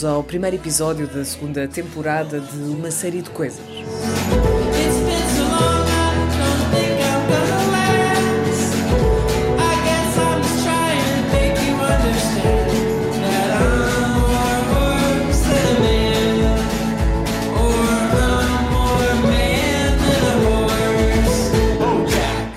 [0.00, 3.60] Bem-vindos ao primeiro episódio da segunda temporada de uma série de coisas.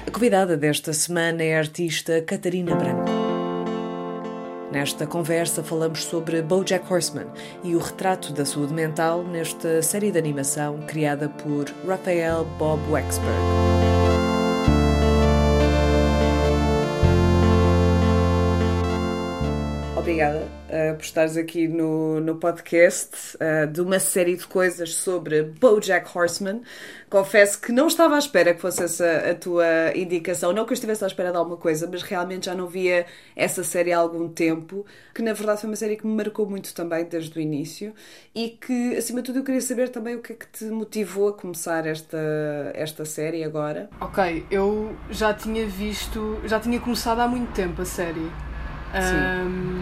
[0.05, 3.22] A convidada desta semana é a artista Catarina Branco.
[4.73, 7.27] Nesta conversa falamos sobre BoJack Horseman
[7.63, 14.02] e o retrato da saúde mental nesta série de animação criada por Raphael Bob Wexberg.
[20.03, 25.43] Obrigada uh, por estares aqui no, no podcast uh, de uma série de coisas sobre
[25.43, 26.61] BoJack Horseman.
[27.09, 29.65] Confesso que não estava à espera que fosse essa a tua
[29.95, 30.51] indicação.
[30.51, 33.63] Não que eu estivesse à espera de alguma coisa, mas realmente já não via essa
[33.63, 34.85] série há algum tempo.
[35.15, 37.93] Que na verdade foi uma série que me marcou muito também desde o início
[38.35, 41.29] e que, acima de tudo, eu queria saber também o que é que te motivou
[41.29, 42.17] a começar esta,
[42.73, 43.89] esta série agora.
[44.01, 48.29] Ok, eu já tinha visto, já tinha começado há muito tempo a série.
[48.93, 49.81] Ahm,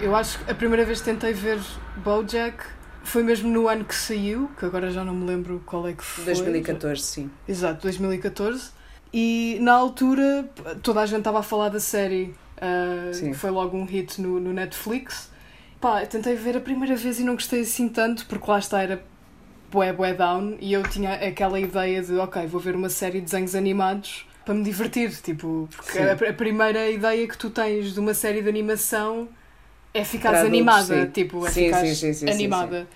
[0.00, 1.60] eu acho que a primeira vez que tentei ver
[1.96, 2.64] Bojack
[3.02, 6.02] foi mesmo no ano que saiu, que agora já não me lembro qual é que
[6.02, 6.24] foi.
[6.24, 7.30] 2014, sim.
[7.46, 8.70] Exato, 2014.
[9.12, 10.48] E na altura
[10.82, 12.34] toda a gente estava a falar da série.
[13.12, 13.34] Sim.
[13.34, 15.30] foi logo um hit no, no Netflix.
[15.80, 18.82] Pá, eu tentei ver a primeira vez e não gostei assim tanto, porque lá está,
[18.82, 19.04] era
[19.70, 20.56] bué, bué down.
[20.58, 24.54] E eu tinha aquela ideia de, ok, vou ver uma série de desenhos animados para
[24.54, 25.10] me divertir.
[25.22, 29.28] Tipo, porque a, a primeira ideia que tu tens de uma série de animação
[29.92, 31.06] é ficares adultos, animada.
[31.06, 31.10] sim.
[31.10, 32.88] Tipo, é Sim, ficares sim, sim, sim, sim, animada.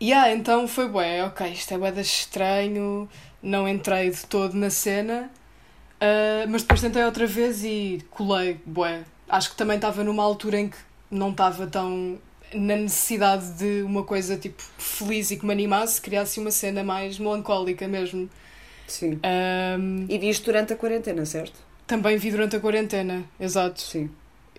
[0.00, 3.08] E ah, então foi bué, ok, isto é bué estranho,
[3.42, 5.30] não entrei de todo na cena,
[6.00, 9.04] ah, mas depois tentei outra vez e colei, bué.
[9.28, 10.76] Acho que também estava numa altura em que
[11.10, 12.18] não estava tão
[12.52, 17.18] na necessidade de uma coisa tipo feliz e que me animasse, criasse uma cena mais
[17.18, 18.28] melancólica mesmo.
[18.86, 19.18] Sim.
[19.22, 21.58] Ahm, E viste durante a quarentena, certo?
[21.86, 23.80] também vi durante a quarentena, exato.
[23.80, 24.10] Sim.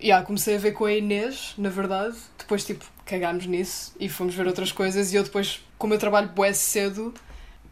[0.02, 2.16] Yeah, comecei a ver com a Inês, na verdade.
[2.38, 5.12] Depois, tipo, cagámos nisso e fomos ver outras coisas.
[5.12, 7.12] E eu depois, como eu trabalho bué cedo,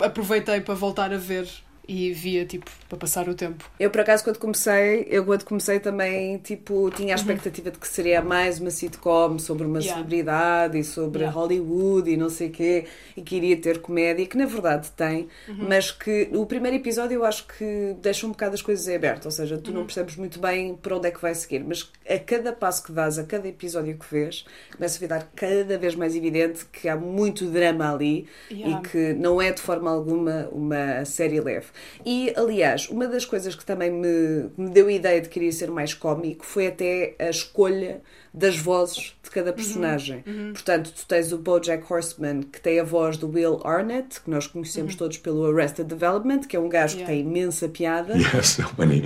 [0.01, 1.47] aproveitei para voltar a ver
[1.87, 3.69] e via, tipo, para passar o tempo.
[3.79, 7.87] Eu, por acaso, quando comecei, eu quando comecei também, tipo, tinha a expectativa de que
[7.89, 9.85] seria mais uma sitcom sobre uma Uhum.
[9.85, 9.95] Yeah.
[9.97, 11.39] celebridade e sobre Yeah.
[11.39, 12.85] Hollywood e não sei quê,
[13.17, 15.67] e que iria ter comédia, que na verdade tem, Uhum.
[15.69, 19.27] mas que o primeiro episódio eu acho que deixa um bocado as coisas em aberto,
[19.27, 19.79] ou seja, tu Uhum.
[19.79, 22.93] não percebes muito bem para onde é que vai seguir, mas a cada passo que
[22.93, 26.97] dás, a cada episódio que vês, começa a ficar cada vez mais evidente que há
[26.97, 28.79] muito drama ali Yeah.
[28.79, 31.67] e que não é de forma alguma uma série leve.
[32.05, 35.71] E, aliás, uma das coisas que também me, me deu a ideia de querer ser
[35.71, 38.01] mais cómico foi até a escolha
[38.33, 40.25] das vozes de cada personagem.
[40.53, 44.47] Portanto, tu tens o BoJack Horseman, que tem a voz do Will Arnett, que nós
[44.47, 47.13] conhecemos todos pelo Arrested Development, que é um gajo que Yeah.
[47.13, 48.15] tem imensa piada.
[48.35, 49.03] Have so many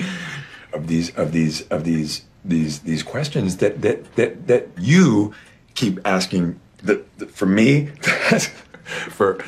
[0.72, 5.32] of these of these of these these these questions that that that that you
[5.74, 7.86] keep asking the, the for me
[9.10, 9.38] for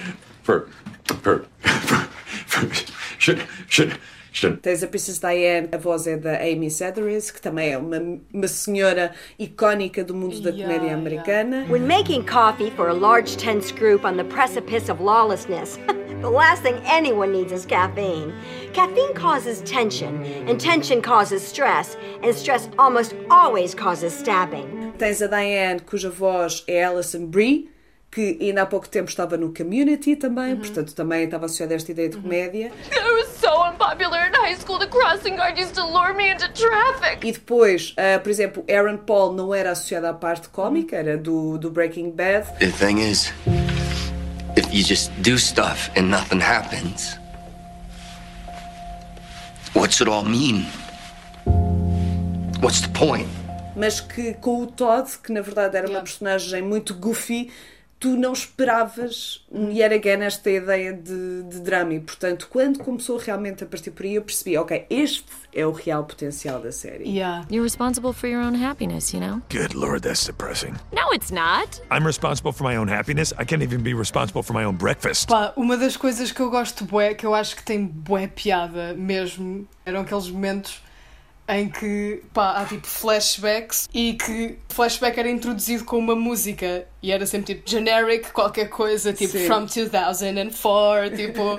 [0.43, 0.67] for
[1.05, 2.09] for, for,
[2.47, 2.69] for
[4.63, 7.99] Tens a Princess Diane, a voz é da Amy Sedaris, que também é uma,
[8.33, 11.01] uma senhora icónica do mundo da Yeah, comédia yeah.
[11.01, 11.67] americana.
[11.69, 15.79] When making coffee for a large tense group on the precipice of lawlessness,
[16.21, 18.33] the last thing anyone needs is caffeine.
[18.73, 24.93] Caffeine causes tension, and tension causes stress, and stress almost always causes stabbing.
[24.97, 27.69] Tens a Diane, cuja voz é Alison Brie,
[28.11, 31.93] que ainda há pouco tempo estava no Community também, portanto também estava associada a esta
[31.93, 32.73] ideia de comédia.
[32.93, 36.49] I was so unpopular in high school, the crossing guard used to lure me into
[36.53, 37.25] traffic.
[37.25, 41.57] E depois, ah, por exemplo, Aaron Paul não era associado à parte cómica, era do,
[41.59, 42.47] do Breaking Bad.
[42.59, 43.33] The thing is,
[44.57, 47.17] if you just do stuff and nothing happens,
[49.75, 50.67] what's it all mean?
[52.61, 53.29] What's the point?
[53.77, 56.03] mas que com o Todd, que na verdade era uma Yeah.
[56.05, 57.51] personagem muito goofy,
[58.01, 63.63] tu não esperavas yet again esta ideia de, de drama e portanto quando começou realmente
[63.63, 67.05] a partir por aí eu percebi, ok, este é o real potencial da série.
[67.05, 67.47] Yeah.
[67.51, 69.43] You're responsible for your own happiness, you know?
[69.51, 70.75] Good lord, that's depressing.
[70.93, 71.83] No, it's not.
[71.91, 73.35] I'm responsible for my own happiness.
[73.39, 75.29] I can't even be responsible for my own breakfast.
[75.29, 78.95] Pá, uma das coisas que eu gosto bué, que eu acho que tem bué piada
[78.95, 80.81] mesmo, eram aqueles momentos
[81.59, 86.87] em que pá, há tipo flashbacks e que o flashback era introduzido com uma música
[87.03, 89.47] e era sempre tipo generic, qualquer coisa, tipo Sim.
[89.47, 91.59] from 2004, tipo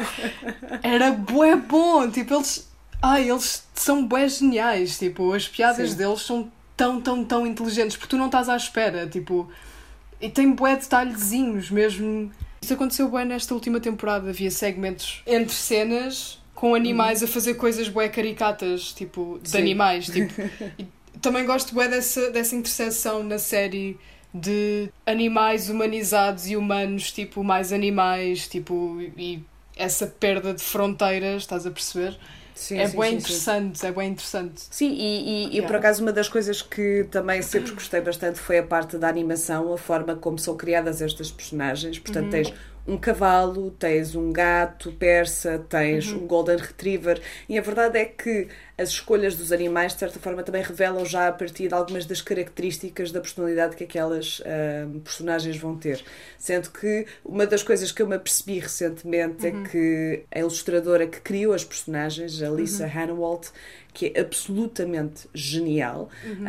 [0.81, 2.69] era bué bom, tipo eles,
[3.01, 5.97] ai, eles são bué geniais, tipo as piadas Sim.
[5.97, 9.49] deles são tão, tão, tão inteligentes porque tu não estás à espera, tipo
[10.21, 12.31] e tem bué detalhezinhos mesmo.
[12.61, 14.29] Isso aconteceu bué nesta última temporada.
[14.29, 19.57] Havia segmentos entre cenas com animais a fazer coisas bué caricatas, tipo, de Sim.
[19.57, 20.05] animais.
[20.09, 20.31] Tipo.
[20.77, 23.99] E também gosto bué dessa, dessa interseção na série
[24.31, 29.43] de animais humanizados e humanos, tipo, mais animais, tipo, e
[29.75, 32.15] essa perda de fronteiras, estás a perceber?
[32.53, 33.17] Sim, é sim, bem sim, sim.
[33.17, 34.61] interessante, é bem interessante.
[34.69, 38.63] Sim, e, e, por acaso uma das coisas que também sempre gostei bastante foi a
[38.63, 41.97] parte da animação, a forma como são criadas estas personagens.
[41.97, 42.29] Portanto, Uhum.
[42.29, 42.53] tens
[42.87, 46.23] um cavalo, tens um gato persa, tens Uhum.
[46.23, 48.47] um golden retriever, e a verdade é que
[48.77, 52.21] as escolhas dos animais, de certa forma, também revelam já a partir de algumas das
[52.21, 56.03] características da personalidade que aquelas ah, personagens vão ter.
[56.39, 59.63] Sendo que uma das coisas que eu me apercebi recentemente Uhum.
[59.65, 62.91] é que a ilustradora que criou as personagens, a Lisa Uhum.
[63.01, 63.49] Hanawalt,
[63.93, 66.45] que é absolutamente genial, Uhum.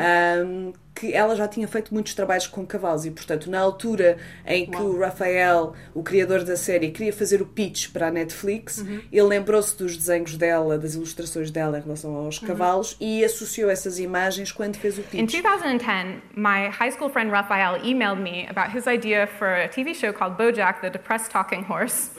[0.69, 4.70] um, que ela já tinha feito muitos trabalhos com cavalos e, portanto, na altura em
[4.70, 9.00] que o Rafael, o criador da série, queria fazer o pitch para a Netflix, Uhum.
[9.10, 12.46] ele lembrou-se dos desenhos dela, das ilustrações dela em relação aos Uhum.
[12.48, 15.40] cavalos e associou essas imagens quando fez o In pitch.
[15.42, 20.12] 2010, my high school friend Raphael emailed me about his idea for a TV show
[20.12, 22.10] called Bojack the Depressed Talking Horse.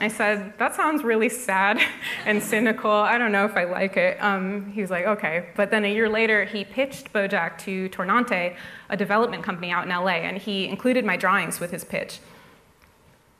[0.00, 1.78] I said, That sounds really sad
[2.24, 2.90] and cynical.
[2.90, 4.16] I don't know if I like it.
[4.22, 5.46] Um, he was like, Okay.
[5.56, 8.56] But then a year later, he pitched Bojack to Tornante,
[8.88, 12.20] a development company out in LA, and he included my drawings with his pitch.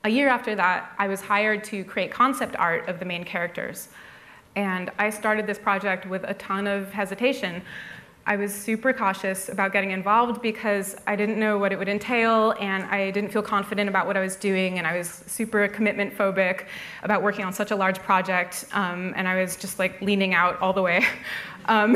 [0.05, 3.88] A year after that, I was hired to create concept art of the main characters.
[4.56, 7.62] And I started this project with a ton of hesitation.
[8.28, 12.54] I was super cautious about getting involved because I didn't know what it would entail
[12.61, 16.14] and I didn't feel confident about what I was doing and I was super commitment
[16.14, 16.66] phobic
[17.02, 20.61] about working on such a large project um, and I was just like leaning out
[20.61, 21.06] all the way.
[21.68, 21.92] Um,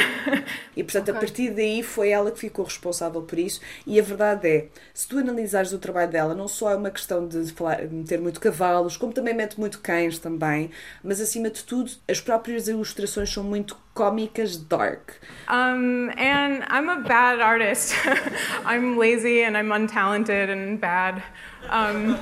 [0.74, 3.60] E portanto, a partir daí foi ela que ficou responsável por isso.
[3.86, 7.28] E a verdade é, se tu analisares o trabalho dela, não só é uma questão
[7.28, 10.70] de falar, meter muito cavalos, como também mete muito cães também,
[11.04, 15.10] mas acima de tudo, as próprias ilustrações são muito cómicas dark.
[15.50, 17.94] Um, and I'm a bad artist.
[18.64, 21.22] I'm lazy and I'm untalented and bad.
[21.69, 22.16] Um,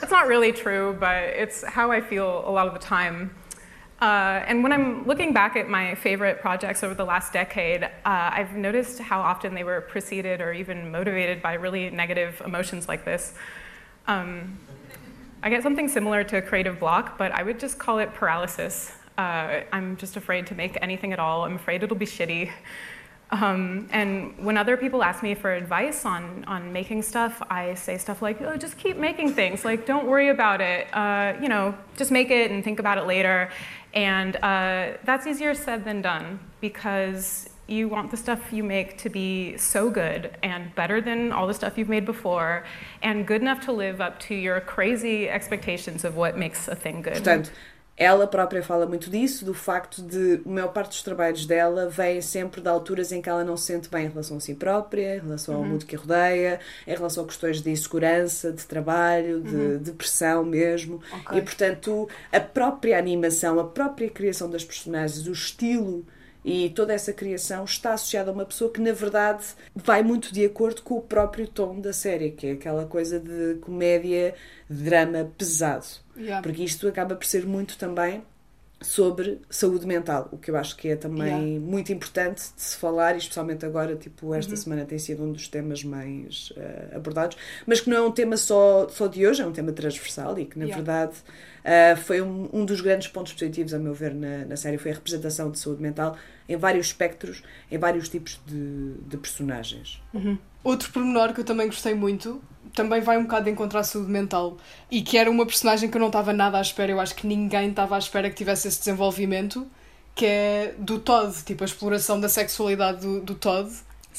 [0.00, 3.30] that's not really true, but it's how I feel a lot of the time.
[4.02, 7.88] Uh, and when I'm looking back at my favorite projects over the last decade, uh,
[8.04, 13.04] I've noticed how often they were preceded or even motivated by really negative emotions like
[13.04, 13.34] this.
[14.08, 14.58] Um,
[15.40, 18.90] I get something similar to a creative block, but I would just call it paralysis.
[19.16, 21.44] Uh, I'm just afraid to make anything at all.
[21.44, 22.50] I'm afraid it'll be shitty.
[23.32, 27.96] Um, and when other people ask me for advice on, on making stuff, I say
[27.96, 29.64] stuff like, oh, just keep making things.
[29.64, 30.86] Like, don't worry about it.
[30.94, 33.50] Uh, you know, just make it and think about it later.
[33.94, 39.08] And uh, that's easier said than done because you want the stuff you make to
[39.08, 42.64] be so good and better than all the stuff you've made before
[43.02, 47.00] and good enough to live up to your crazy expectations of what makes a thing
[47.00, 47.24] good.
[48.02, 52.20] Ela própria fala muito disso, do facto de a maior parte dos trabalhos dela vem
[52.20, 55.16] sempre de alturas em que ela não se sente bem em relação a si própria,
[55.16, 55.68] em relação ao Uhum.
[55.68, 59.78] mundo que a rodeia, em relação a questões de insegurança, de trabalho, de Uhum.
[59.78, 61.00] depressão mesmo.
[61.10, 61.38] Ok.
[61.38, 66.04] E portanto, a própria animação, a própria criação das personagens, o estilo
[66.44, 69.44] e toda essa criação está associada a uma pessoa que, na verdade,
[69.76, 73.56] vai muito de acordo com o próprio tom da série, que é aquela coisa de
[73.60, 74.34] comédia,
[74.68, 75.86] drama pesado.
[76.16, 76.42] Yeah.
[76.42, 78.22] Porque isto acaba por ser muito também
[78.80, 81.60] sobre saúde mental, o que eu acho que é também Yeah.
[81.60, 84.56] muito importante de se falar, e especialmente agora, tipo, esta Uhum.
[84.56, 88.36] semana tem sido um dos temas mais eh, abordados, mas que não é um tema
[88.36, 90.82] só, só de hoje, é um tema transversal e que, na Yeah.
[90.82, 91.16] verdade,
[91.62, 94.90] eh, foi um, um dos grandes pontos positivos, a meu ver, na, na série, foi
[94.90, 96.16] a representação de saúde mental
[96.48, 97.40] em vários espectros,
[97.70, 100.02] em vários tipos de, de personagens.
[100.12, 100.36] Uhum.
[100.64, 102.42] Outro pormenor que eu também gostei muito,
[102.74, 104.56] também vai um bocado de encontrar a saúde mental,
[104.90, 107.26] e que era uma personagem que eu não estava nada à espera, eu acho que
[107.26, 109.66] ninguém estava à espera que tivesse esse desenvolvimento,
[110.14, 113.70] que é do Todd, tipo a exploração da sexualidade do, do Todd.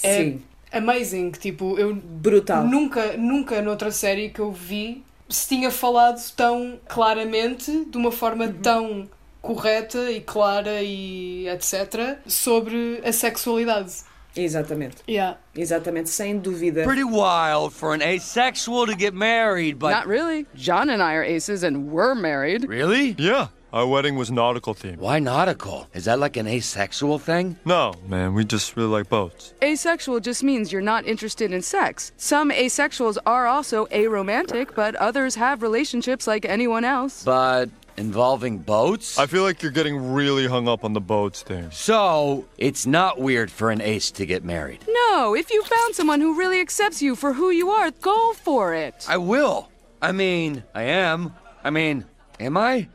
[0.01, 0.41] É Sim.
[0.71, 1.31] amazing.
[1.31, 2.65] Tipo, eu Brutal.
[2.65, 8.45] nunca, nunca noutra série que eu vi se tinha falado tão claramente, de uma forma
[8.45, 8.53] Uhum.
[8.53, 9.09] tão
[9.41, 12.17] correta e clara e etc.
[12.25, 13.93] sobre a sexualidade.
[14.35, 15.03] Exatamente.
[15.07, 15.35] Yeah.
[15.55, 16.83] Exatamente, sem dúvida.
[16.83, 19.91] Pretty wild for an asexual to get married, but.
[19.91, 20.45] Not really.
[20.55, 22.67] John and I are aces and we're married.
[22.67, 23.15] Really?
[23.17, 24.97] Yeah, our wedding was nautical themed.
[24.97, 25.87] Why nautical?
[25.93, 27.57] Is that like an asexual thing?
[27.65, 29.55] No, man, we just really like boats.
[29.63, 32.11] Asexual just means you're not interested in sex.
[32.15, 37.23] Some asexuals are also aromantic, but others have relationships like anyone else.
[37.23, 39.17] But involving boats?
[39.17, 41.71] I feel like you're getting really hung up on the boats thing.
[41.71, 44.85] So, it's not weird for an ace to get married.
[44.87, 48.75] No, if you found someone who really accepts you for who you are, go for
[48.75, 49.03] it.
[49.09, 49.69] I will.
[49.99, 51.33] I mean, I am.
[51.63, 52.05] I mean,
[52.39, 52.87] am I?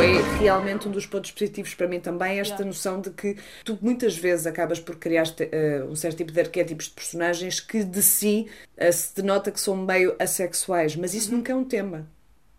[0.00, 4.16] Foi realmente um dos pontos positivos para mim também esta noção de que tu muitas
[4.16, 8.48] vezes acabas por criar eh, um certo tipo de arquétipos de personagens que de si
[8.78, 12.08] eh, se denota que são meio assexuais, mas isso nunca é um tema.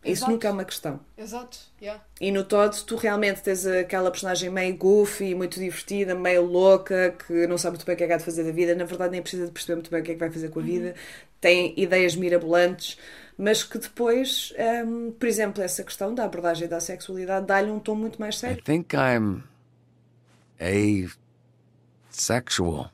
[0.05, 0.31] Isso Exato.
[0.31, 0.99] nunca é uma questão.
[1.17, 1.57] Exato.
[1.81, 2.03] Yeah.
[2.19, 7.47] E no Todd, tu realmente tens aquela personagem meio goofy, muito divertida, meio louca, que
[7.47, 8.75] não sabe muito bem o que é que há de fazer da vida.
[8.75, 10.59] Na verdade, nem precisa de perceber muito bem o que é que vai fazer com
[10.59, 10.93] a vida.
[11.39, 12.97] Tem ideias mirabolantes,
[13.41, 14.53] mas que depois,
[14.85, 18.39] hum, por exemplo, essa questão da abordagem da sexualidade dá-lhe um tom muito mais I
[18.39, 18.63] sério.
[18.63, 19.41] think I'm.
[22.11, 22.91] asexual.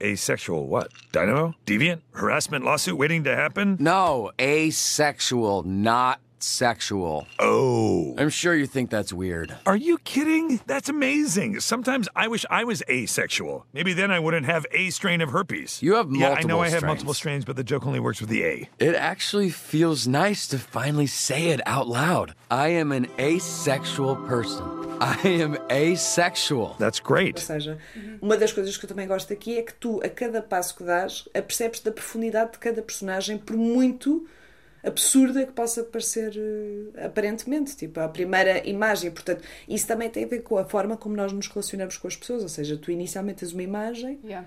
[0.00, 0.88] Asexual what?
[1.12, 1.54] Dynamo?
[1.64, 2.02] Deviant?
[2.12, 3.76] Harassment lawsuit waiting to happen?
[3.78, 7.26] No, asexual, not sexual.
[7.38, 8.14] Oh.
[8.18, 9.54] I'm sure you think that's weird.
[9.66, 10.60] Are you kidding?
[10.66, 11.60] That's amazing.
[11.60, 13.66] Sometimes I wish I was asexual.
[13.72, 15.82] Maybe then I wouldn't have a strain of herpes.
[15.82, 16.86] You have multiple Yeah, I know multiple I have strains.
[16.90, 18.68] multiple strains, but the joke only works with the A.
[18.78, 22.34] It actually feels nice to finally say it out loud.
[22.50, 24.64] I am an asexual person.
[25.00, 26.74] I am asexual.
[26.78, 27.38] That's Ou great.
[27.38, 27.78] seja,
[28.20, 30.82] uma das coisas que eu também gosto aqui é que tu, a cada passo que
[30.84, 34.26] dás, apercebes da profundidade de cada personagem, por muito
[34.84, 39.10] absurda que possa parecer eh, aparentemente, tipo, a primeira imagem.
[39.10, 42.16] Portanto, isso também tem a ver com a forma como nós nos relacionamos com as
[42.16, 42.42] pessoas.
[42.42, 44.46] Ou seja, tu inicialmente tens uma imagem Yeah.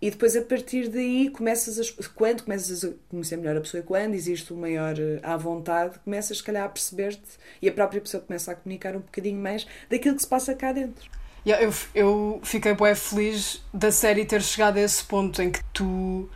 [0.00, 4.14] e depois a partir daí começas a, quando começas a conhecer melhor a pessoa quando
[4.14, 7.20] existe o maior eh, à vontade, começas se calhar a perceber-te
[7.60, 10.72] e a própria pessoa começa a comunicar um bocadinho mais daquilo que se passa cá
[10.72, 11.08] dentro.
[11.46, 15.64] Yeah, eu, eu fiquei bué feliz da série ter chegado a esse ponto em que
[15.72, 16.28] tu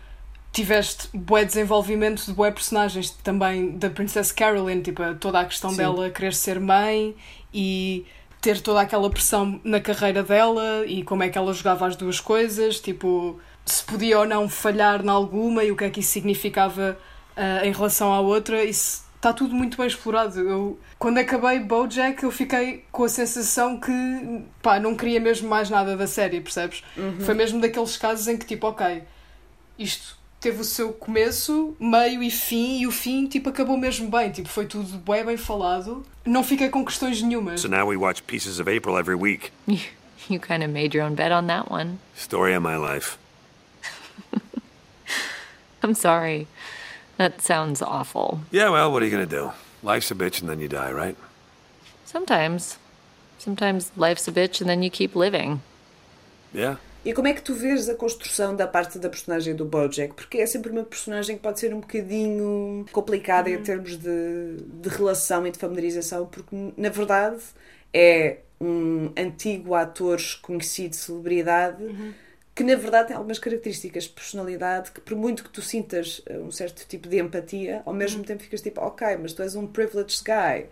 [0.55, 5.79] tiveste bué desenvolvimento de bué personagens também da Princess Caroline, tipo, toda a questão Sim.
[5.79, 7.15] dela querer ser mãe
[7.53, 8.07] e
[8.41, 12.21] ter toda aquela pressão na carreira dela e como é que ela jogava as duas
[12.21, 16.13] coisas, tipo, se podia ou não falhar em alguma e o que é que isso
[16.13, 16.97] significava
[17.37, 20.39] ah, em relação à outra, isso está tudo muito bem explorado.
[20.39, 23.93] Eu, quando acabei BoJack, eu fiquei com a sensação que,
[24.63, 26.85] pá, não queria mesmo mais nada da série, percebes?
[27.25, 29.03] Foi mesmo daqueles casos em que, tipo, ok,
[29.79, 34.31] isto teve o seu começo, meio e fim, e o fim, tipo, acabou mesmo bem.
[34.31, 36.05] Tipo, foi tudo bem, bem falado.
[36.23, 37.63] Não fiquei com questões nenhumas.
[37.63, 39.51] So now we watch Pieces of April every week.
[40.27, 41.99] You kind of made your own bet on that one.
[42.17, 43.19] Story of my life.
[45.83, 46.47] I'm sorry.
[47.19, 48.41] That sounds awful.
[48.51, 49.53] Yeah, well, what are you gonna do?
[49.83, 51.15] Life's a bitch and then you die, right?
[52.07, 52.79] Sometimes.
[53.39, 55.61] Sometimes life's a bitch and then you keep living.
[56.55, 56.77] Yeah.
[57.05, 60.15] E como é que tu vês a construção da parte da personagem do Bojack?
[60.15, 64.89] Porque é sempre uma personagem que pode ser um bocadinho complicada em termos de, de
[64.89, 67.43] relação e de familiarização, porque na verdade
[67.93, 71.85] é um antigo ator conhecido de celebridade
[72.55, 76.39] que na verdade tem algumas características de personalidade que por muito que tu sintas eh,
[76.39, 79.67] um certo tipo de empatia, ao mesmo tempo ficas tipo, ok, mas tu és um
[79.67, 80.67] privileged guy.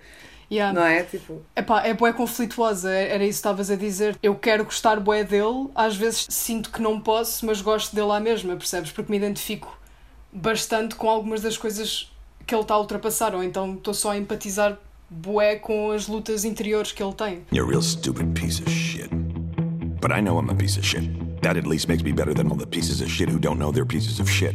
[0.53, 0.79] Yeah.
[0.79, 1.03] Não é?
[1.03, 4.19] Tipo, Epá, é bué conflituosa, era isso que estavas a dizer.
[4.23, 8.21] Eu quero gostar bué dele, às vezes sinto que não posso, mas gosto dele à
[8.21, 8.93] mesma, percebes?
[8.93, 9.79] Porque me identifico
[10.31, 12.13] bastante com algumas das coisas
[12.47, 14.77] que ele está a ultrapassar, ou então estou só a empatizar
[15.09, 17.43] bué com as lutas interiores que ele tem.
[17.51, 19.09] You're a real stupid piece of shit.
[20.03, 21.09] But I know I'm a piece of shit.
[21.41, 23.73] That at least makes me better than all the pieces of shit who don't know
[23.73, 24.55] they're pieces of shit.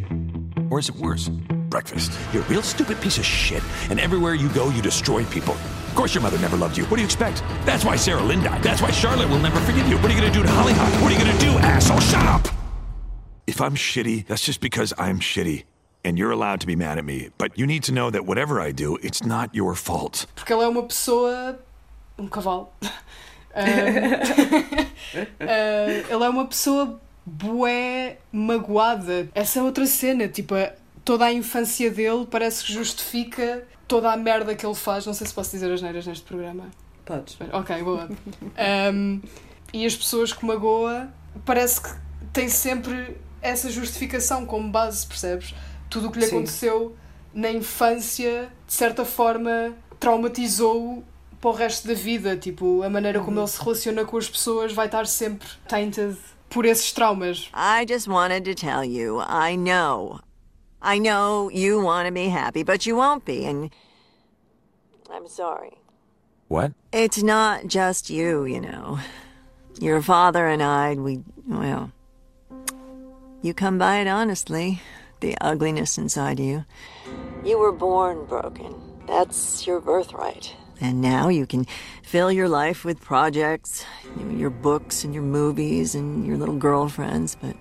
[0.69, 1.29] Or is it worse?
[1.69, 2.11] Breakfast.
[2.33, 5.55] You're a real stupid piece of shit, and everywhere you go, you destroy people.
[5.97, 6.85] Course, your mother never loved you.
[6.85, 7.41] What do you expect?
[7.65, 8.61] That's why Sarah Lynn died.
[8.61, 9.97] That's why Charlotte will never forgive you.
[9.97, 10.93] What are you gonna do to Hollyhock?
[11.01, 11.99] What are you gonna do, asshole?
[12.01, 12.47] Shut up!
[13.47, 15.63] If I'm shitty, that's just because I'm shitty.
[16.05, 17.31] And you're allowed to be mad at me.
[17.39, 20.27] But you need to know that whatever I do, it's not your fault.
[20.35, 21.57] Porque ele é uma pessoa.
[22.19, 22.69] um cavalo.
[23.55, 23.63] Ah,
[25.39, 29.29] ah, ele é uma pessoa bué magoada.
[29.33, 30.53] Essa é outra cena, tipo,
[31.03, 35.05] toda a infância dele parece que justifica toda a merda que ele faz.
[35.05, 36.65] Não sei se posso dizer as neiras neste programa.
[37.05, 37.37] podes.
[37.53, 38.09] Ok, boa.
[38.93, 39.21] Um,
[39.73, 41.09] e as pessoas que magoa
[41.45, 41.89] parece que
[42.33, 45.53] têm sempre essa justificação como base, percebes?
[45.89, 46.35] Tudo o que lhe Sim.
[46.37, 46.95] aconteceu
[47.33, 51.03] na infância, de certa forma, traumatizou-o
[51.39, 52.35] para o resto da vida.
[52.35, 53.25] Tipo, a maneira Uhum.
[53.25, 56.17] como ele se relaciona com as pessoas vai estar sempre tainted
[56.49, 57.49] por esses traumas.
[57.53, 60.19] I just wanted to tell you, I know.
[60.81, 63.71] I know you want to be happy, but you won't be, and
[65.11, 65.77] I'm sorry.
[66.47, 66.73] What?
[66.91, 68.99] It's not just you, you know.
[69.79, 71.91] Your father and I, we, well,
[73.41, 74.81] you come by it honestly,
[75.19, 76.65] the ugliness inside you.
[77.43, 78.75] You were born broken.
[79.07, 80.55] That's your birthright.
[80.79, 81.65] And now you can
[82.03, 83.85] fill your life with projects,
[84.17, 87.55] you know, your books and your movies and your little girlfriends, but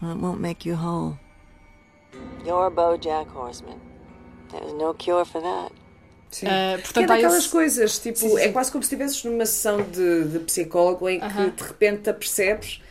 [0.00, 1.18] well, it won't make you whole.
[2.44, 3.80] You're Bojack Horseman.
[4.50, 5.72] There's no cure for that.
[6.30, 6.60] Sim.
[6.60, 8.52] Ah, que é portanto, há daquelas esse- coisas, tipo, Sim, sim, é sim.
[8.52, 11.52] quase como se estivesses numa sessão de, de psicólogo em que Aham.
[11.52, 12.82] de repente te apercebes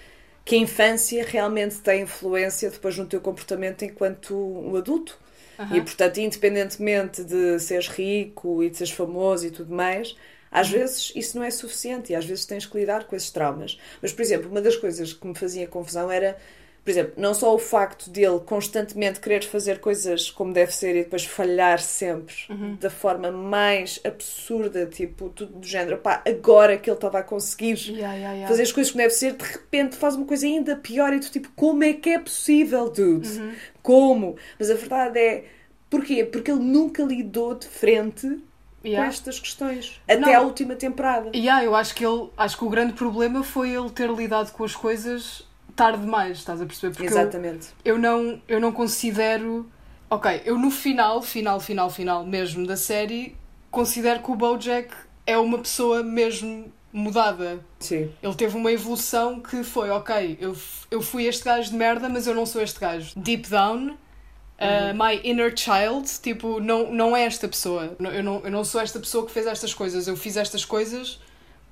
[0.46, 5.20] que a infância realmente tem influência depois no teu comportamento enquanto um adulto.
[5.58, 5.70] Aham.
[5.70, 10.16] E portanto, independentemente de seres rico e de seres famoso e tudo mais,
[10.52, 10.70] às Uhum.
[10.70, 13.78] vezes isso não é suficiente e às vezes tens que lidar com esses traumas.
[14.02, 16.38] Mas, por exemplo, uma das coisas que me fazia confusão era,
[16.84, 21.04] por exemplo, não só o facto dele constantemente querer fazer coisas como deve ser e
[21.04, 22.76] depois falhar sempre Uhum.
[22.80, 27.76] da forma mais absurda, tipo, tudo do género, pá, agora que ele estava a conseguir
[27.88, 28.48] Yeah, yeah, yeah.
[28.48, 31.30] fazer as coisas como deve ser, de repente faz uma coisa ainda pior e tu
[31.32, 33.28] tipo, como é que é possível, dude?
[33.40, 33.54] Uhum.
[33.84, 34.36] Como?
[34.60, 35.46] Mas a verdade é,
[35.90, 36.24] porquê?
[36.26, 38.40] Porque ele nunca lidou de frente
[38.84, 39.04] Yeah.
[39.06, 40.02] com estas questões.
[40.08, 40.36] Até Não.
[40.36, 41.30] à última temporada.
[41.34, 44.52] E yeah, eu acho que ele, acho que o grande problema foi ele ter lidado
[44.54, 46.94] com as coisas tarde demais, estás a perceber?
[46.94, 47.68] Porque eu- Exatamente.
[47.84, 49.70] Eu, não, eu não considero.
[50.10, 53.36] Ok, eu no final, final, final, final mesmo da série,
[53.70, 54.94] considero que o Bojack
[55.26, 57.64] é uma pessoa mesmo mudada.
[57.80, 58.12] Sim.
[58.22, 60.56] Ele teve uma evolução que foi, ok, eu,
[60.90, 63.14] eu fui este gajo de merda, mas eu não sou este gajo.
[63.16, 67.96] Deep down, uh, my inner child, tipo, não, não é esta pessoa.
[67.98, 70.08] Eu não, eu não sou esta pessoa que fez estas coisas.
[70.08, 71.22] Eu fiz estas coisas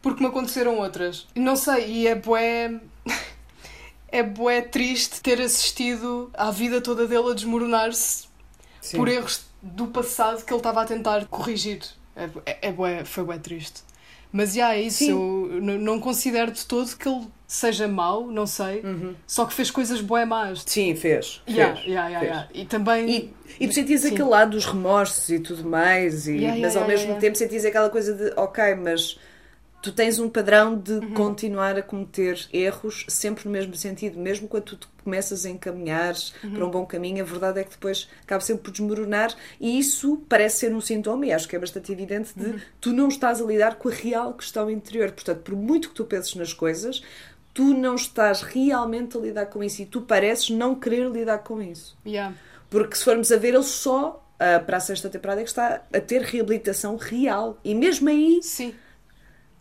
[0.01, 1.27] porque me aconteceram outras.
[1.36, 2.79] Não sei, e é bué...
[4.12, 8.28] é bué triste ter assistido à vida toda dele a desmoronar-se
[8.95, 11.82] por erros do passado que ele estava a tentar corrigir.
[12.15, 13.82] É, é, é bué, foi bué triste.
[14.32, 15.12] Mas já é isso, Sim.
[15.12, 18.84] eu não considero de todo que ele seja mau, não sei,
[19.26, 20.63] só que fez coisas bué más.
[20.67, 21.41] Sim, fez.
[21.50, 22.32] Yeah, fez, yeah, yeah, fez.
[22.32, 22.50] yeah.
[22.54, 23.10] E também.
[23.10, 24.10] E, e tu sentias Sim.
[24.10, 27.22] aquele lado dos remorsos e tudo mais, e, Yeah, yeah, mas ao yeah, mesmo yeah.
[27.22, 29.17] tempo sentias aquela coisa de ok, mas
[29.82, 31.13] tu tens um padrão de Uhum.
[31.13, 36.13] continuar a cometer erros sempre no mesmo sentido, mesmo quando tu começas a encaminhar
[36.44, 36.52] Uhum.
[36.52, 40.22] para um bom caminho, a verdade é que depois acaba sempre por desmoronar, e isso
[40.28, 42.60] parece ser um sintoma, e acho que é bastante evidente, de Uhum.
[42.82, 45.12] tu não estás a lidar com a real questão interior.
[45.12, 47.02] Portanto, por muito que tu penses nas coisas,
[47.54, 51.62] tu não estás realmente a lidar com isso e tu pareces não querer lidar com
[51.62, 51.98] isso.
[52.06, 52.36] Yeah.
[52.70, 55.82] Porque se formos a ver, ele só ah, para a sexta temporada é que está
[55.92, 57.58] a ter reabilitação real.
[57.63, 58.74] E mesmo aí, Sim.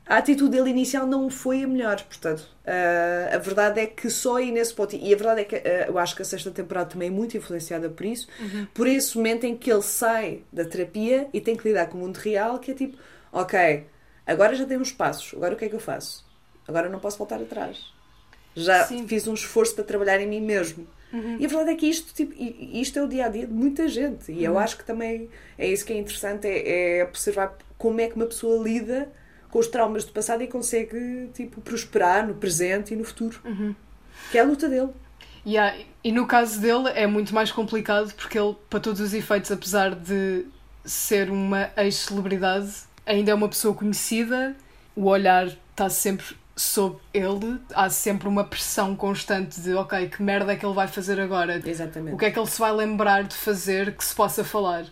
[0.09, 2.01] A atitude dele inicial não foi a melhor.
[2.03, 4.97] Portanto, ah, a verdade é que só aí nesse ponto.
[4.97, 7.37] E a verdade é que ah, eu acho que a sexta temporada também é muito
[7.37, 8.27] influenciada por isso.
[8.41, 8.67] Uhum.
[8.73, 12.01] Por esse momento em que ele sai da terapia e tem que lidar com o
[12.01, 12.97] mundo real, que é tipo,
[13.33, 13.85] ok,
[14.27, 16.27] agora já dei uns passos, agora o que é que eu faço?
[16.67, 17.93] Agora não posso voltar atrás.
[18.55, 19.07] Já Sim.
[19.07, 20.87] fiz um esforço para trabalhar em mim mesmo.
[21.13, 21.37] Uhum.
[21.39, 23.89] E a verdade é que isto, tipo, isto é o dia a dia de muita
[23.89, 24.31] gente.
[24.33, 24.59] E eu Uhum.
[24.59, 28.27] acho que também é isso que é interessante: é, é observar como é que uma
[28.27, 29.11] pessoa lida
[29.51, 33.39] com os traumas do passado e consegue tipo, prosperar no presente e no futuro.
[33.45, 33.75] Uhum.
[34.31, 34.91] Que é a luta dele.
[35.47, 39.51] Yeah, E no caso dele é muito mais complicado porque ele, para todos os efeitos,
[39.51, 40.45] apesar de
[40.85, 42.71] ser uma ex-celebridade,
[43.07, 44.55] ainda é uma pessoa conhecida,
[44.95, 50.53] o olhar está sempre sob ele, há sempre uma pressão constante de ok, que merda
[50.53, 51.63] é que ele vai fazer agora?
[51.65, 52.15] Exatamente.
[52.15, 54.85] O que é que ele se vai lembrar de fazer que se possa falar?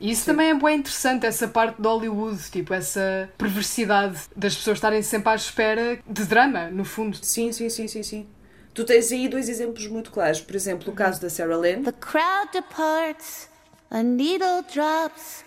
[0.00, 4.76] E isso também é bem interessante, essa parte de Hollywood, tipo, essa perversidade das pessoas
[4.78, 7.18] estarem sempre à espera de drama, no fundo.
[7.20, 8.28] Sim, sim, sim, sim, sim.
[8.72, 10.40] Tu tens aí dois exemplos muito claros.
[10.40, 11.82] Por exemplo, o caso da Sarah Lynn.
[11.82, 13.48] The crowd departs,
[13.90, 15.44] a needle drops,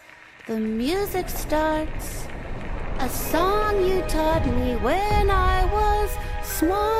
[0.47, 2.27] the music starts.
[2.99, 6.11] A song you taught me when I was
[6.43, 6.91] small.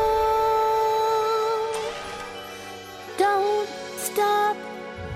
[3.18, 4.58] Don't stop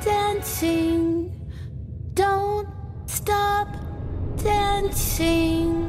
[0.03, 1.34] dancing.
[2.15, 2.67] Don't
[3.07, 3.67] stop
[4.41, 5.85] dancing.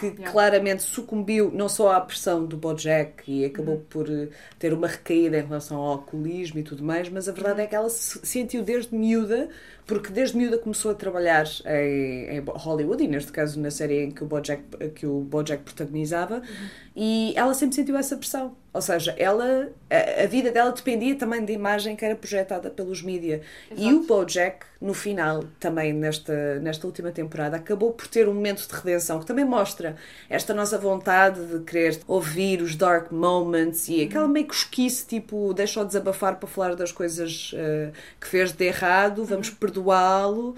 [0.00, 3.84] que claramente sucumbiu não só à pressão do Bojack e acabou Uhum.
[3.88, 7.60] por eh, ter uma recaída em relação ao alcoolismo e tudo mais, mas a verdade
[7.60, 7.64] Uhum.
[7.64, 9.48] é que ela se sentiu desde miúda,
[9.86, 14.10] porque desde miúda começou a trabalhar em, em Hollywood, e neste caso na série em
[14.10, 14.64] que o Bojack,
[14.96, 16.68] que o Bojack protagonizava, Uhum.
[16.94, 18.54] E ela sempre sentiu essa pressão.
[18.72, 23.02] Ou seja, ela, a, a vida dela dependia também da imagem que era projetada pelos
[23.02, 23.42] mídia.
[23.76, 28.66] E o Bojack, no final, também nesta, nesta última temporada, acabou por ter um momento
[28.66, 29.96] de redenção que também mostra
[30.28, 35.84] esta nossa vontade de querer ouvir os dark moments e aquela meio cosquice, tipo, deixa-o
[35.84, 40.56] desabafar para falar das coisas eh, que fez de errado, vamos perdoá-lo.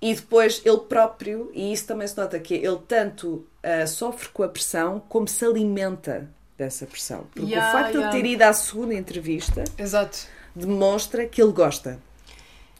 [0.00, 4.44] E depois ele próprio, e isso também se nota que ele tanto eh, sofre com
[4.44, 7.26] a pressão como se alimenta dessa pressão.
[7.34, 8.22] Porque Yeah, o facto de ele yeah.
[8.22, 10.18] ter ido à segunda entrevista Exato.
[10.54, 11.98] demonstra que ele gosta.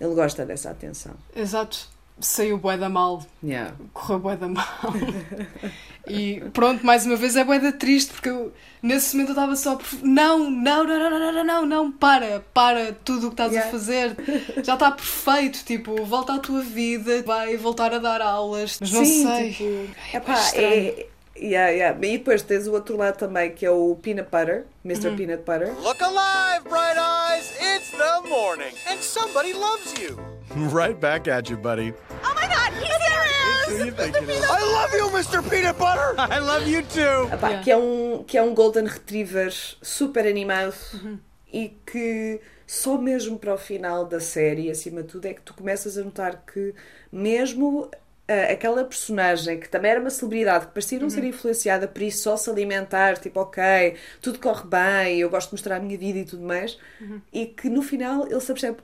[0.00, 1.14] Ele gosta dessa atenção.
[1.34, 1.88] Exato.
[2.18, 3.22] Saiu bué da mal.
[3.44, 3.74] Yeah.
[3.92, 4.64] Correu bué da mal.
[6.08, 8.52] e pronto, mais uma vez é bué da triste porque eu,
[8.82, 9.86] nesse momento eu estava só por...
[10.02, 13.52] não, não, não, não, não, não, não, não, não, para, para tudo o que estás
[13.52, 13.68] Yeah.
[13.68, 14.16] a fazer.
[14.64, 18.78] Já está perfeito, tipo, volta à tua vida, vai voltar a dar aulas.
[18.80, 19.52] Mas não Sim, sei.
[19.52, 19.64] tipo,
[20.30, 20.66] é estranho.
[20.66, 21.06] é,
[21.38, 21.98] yeah, yeah.
[22.06, 25.08] E depois tens o outro lado também, que é o Peanut Butter, Mr.
[25.08, 25.16] Uhum.
[25.16, 25.74] Peanut Butter.
[25.82, 27.52] Look alive, bright eyes!
[27.60, 30.16] It's the morning, and somebody loves you.
[30.72, 31.92] Right back at you, buddy.
[32.24, 32.72] Oh my God,
[33.68, 34.50] he's is?
[34.50, 35.42] I love you, Mr.
[35.50, 36.14] Peanut Butter.
[36.18, 37.28] I love you too.
[37.32, 41.18] Epá, que, é um, que é um Golden Retriever super animado Uhum.
[41.52, 45.52] e que só mesmo para o final da série, acima de tudo, é que tu
[45.54, 46.74] começas a notar que
[47.12, 47.88] mesmo
[48.28, 51.26] ah, aquela personagem que também era uma celebridade, que parecia não ser Uhum.
[51.28, 55.76] influenciada por isso, só se alimentar, tipo, ok, tudo corre bem, eu gosto de mostrar
[55.76, 57.20] a minha vida e tudo mais, Uhum.
[57.32, 58.78] e que no final ele se apercebe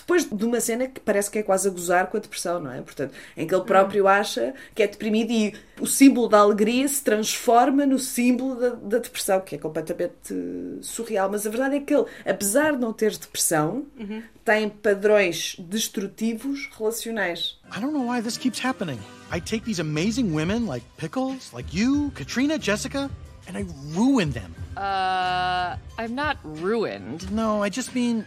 [0.00, 2.72] depois de uma cena que parece que é quase a gozar com a depressão, não
[2.72, 2.80] é?
[2.80, 7.02] Portanto, em que ele próprio acha que é deprimido e o símbolo da alegria se
[7.02, 10.34] transforma no símbolo da, da depressão, que é completamente
[10.82, 11.28] surreal.
[11.30, 14.22] Mas a verdade é que ele, apesar de não ter depressão, Uhum.
[14.44, 17.58] tem padrões destrutivos relacionais.
[17.76, 18.98] I don't know why this keeps happening.
[19.30, 23.10] I take these amazing women like Pickles, like you, Katrina, Jessica,
[23.46, 24.54] and I ruin them.
[24.76, 27.30] Uh, I'm not ruined.
[27.32, 28.24] No, I just mean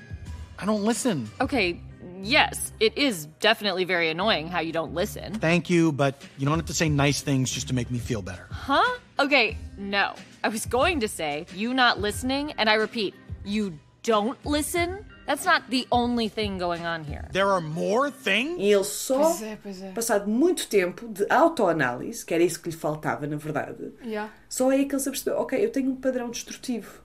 [0.62, 1.28] I don't listen.
[1.40, 1.80] Okay,
[2.22, 5.34] yes, it is definitely very annoying how you don't listen.
[5.34, 8.22] Thank you, but you don't have to say nice things just to make me feel
[8.22, 8.46] better.
[8.52, 9.00] Huh?
[9.20, 10.14] Okay, no.
[10.44, 15.06] I was going to say you not listening, and I repeat, you don't listen?
[15.28, 17.28] That's not the only thing going on here.
[17.32, 18.60] There are more things?
[18.60, 19.92] E ele só, Pois é, pois é.
[19.94, 24.30] passado muito tempo de autoanálise, que era isso que lhe faltava, na verdade, Yeah.
[24.50, 27.01] só é aí que ele se apercebeu: ok, eu tenho um padrão destrutivo.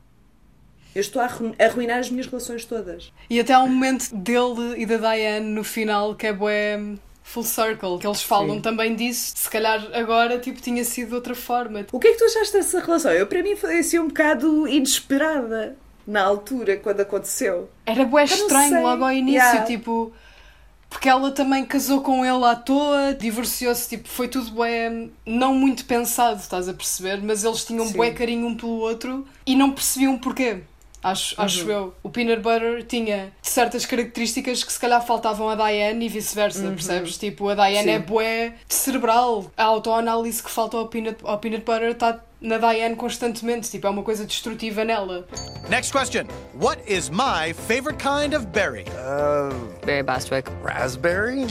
[0.97, 3.13] Eu estou a arru- a arruinar as minhas relações todas.
[3.29, 6.81] E até há um momento dele e da Diane no final que é bué
[7.23, 8.61] full circle, que eles falam Sim.
[8.63, 9.33] também disso.
[9.37, 11.85] Se calhar agora tipo, tinha sido de outra forma.
[11.93, 13.11] O que é que tu achaste dessa relação?
[13.13, 17.69] Eu, para mim, foi assim um bocado inesperada na altura, quando aconteceu.
[17.85, 18.83] Era bué estranho sei.
[18.83, 19.65] logo ao início, Yeah.
[19.67, 20.13] tipo.
[20.89, 25.85] Porque ela também casou com ele à toa, divorciou-se, tipo, foi tudo bué, não muito
[25.85, 27.21] pensado, estás a perceber?
[27.23, 27.97] Mas eles tinham Sim.
[27.97, 30.61] bué carinho um pelo outro e não percebiam porquê.
[31.11, 31.71] Acho, acho Uhum.
[31.71, 31.95] eu.
[32.03, 36.71] O Peanut Butter tinha certas características que se calhar faltavam à Diane e vice-versa, Uhum.
[36.75, 37.17] percebes?
[37.17, 37.91] Tipo, a Diane Sim.
[37.91, 39.51] é bué cerebral.
[39.57, 43.91] A autoanálise que falta ao Peanut, ao peanut Butter está na Diane constantemente, tipo, é
[43.91, 45.27] uma coisa destrutiva nela.
[45.69, 46.27] Next question.
[46.55, 48.85] What is my favorite kind of berry?
[48.97, 49.53] Uh,
[49.85, 50.49] Barry Bostwick.
[50.63, 51.43] Raspberry?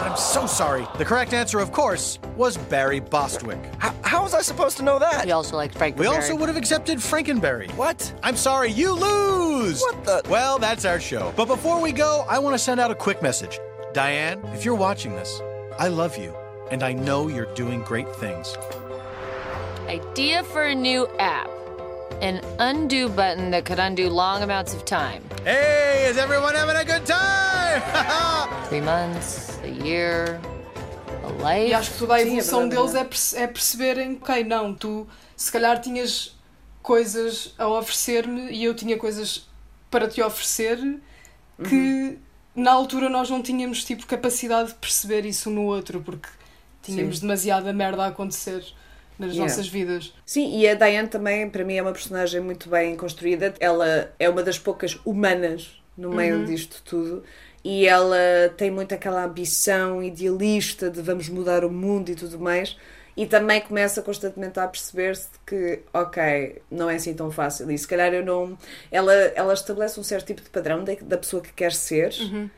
[0.00, 0.86] I'm so sorry.
[0.96, 3.58] The correct answer, of course, was Barry Bostwick.
[3.78, 5.24] How, how was I supposed to know that?
[5.24, 5.98] He also liked Frankenberry.
[5.98, 7.70] We also would have accepted Frankenberry.
[7.72, 8.12] What?
[8.22, 9.80] I'm sorry, you lose!
[9.80, 10.22] What the?
[10.30, 11.32] Well, that's our show.
[11.36, 13.58] But before we go, I want to send out a quick message.
[13.92, 15.40] Diane, if you're watching this,
[15.78, 16.32] I love you,
[16.70, 18.56] and I know you're doing great things.
[19.88, 21.48] Idea for a new app.
[22.20, 25.22] An undo button that could undo long amounts of time.
[25.44, 27.80] Hey, is everyone having a good time?
[28.68, 30.40] Three months, a year,
[31.24, 31.68] a life.
[31.70, 34.74] E acho que toda a Sim, é evolução deles é, perce- é perceberem, ok, não,
[34.74, 36.36] tu se calhar tinhas
[36.82, 39.46] coisas a oferecer-me e eu tinha coisas
[39.90, 40.76] para te oferecer
[41.68, 42.18] que Uhum.
[42.56, 46.28] na altura nós não tínhamos tipo capacidade de perceber isso um no outro porque
[46.82, 47.22] tínhamos Sim.
[47.22, 48.64] demasiada merda a acontecer
[49.18, 49.42] nas Yeah.
[49.50, 50.12] nossas vidas.
[50.24, 53.52] Sim, e a Diane também, para mim, é uma personagem muito bem construída.
[53.60, 56.44] Ela é uma das poucas humanas no meio Uhum.
[56.44, 57.22] disto tudo.
[57.64, 58.16] E ela
[58.56, 62.76] tem muito aquela ambição idealista de vamos mudar o mundo e tudo mais.
[63.16, 67.68] E também começa constantemente a perceber-se que, ok, não é assim tão fácil.
[67.68, 68.56] E se calhar eu não.
[68.92, 72.14] Ela, ela estabelece um certo tipo de padrão da, da pessoa que quer ser.
[72.20, 72.48] Uhum.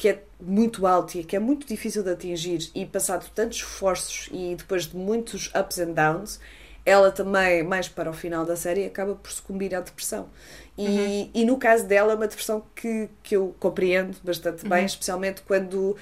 [0.00, 4.28] Que é muito alto e que é muito difícil de atingir e passado tantos esforços
[4.32, 6.40] e depois de muitos ups and downs,
[6.86, 10.28] ela também, mais para o final da série, acaba por sucumbir à depressão.
[10.76, 11.32] E, Uhum.
[11.34, 14.86] e no caso dela, é uma depressão que, que eu compreendo bastante bem, Uhum.
[14.86, 15.96] especialmente quando